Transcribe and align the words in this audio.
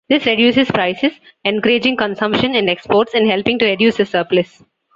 This 0.09 0.25
reduces 0.25 0.67
prices, 0.71 1.11
encouraging 1.43 1.95
consumption 1.95 2.55
and 2.55 2.67
exports 2.71 3.13
and 3.13 3.29
helping 3.29 3.59
to 3.59 3.67
reduce 3.67 3.97
the 3.97 4.05
surplus. 4.07 4.63